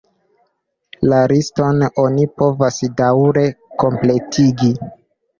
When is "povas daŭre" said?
2.41-3.43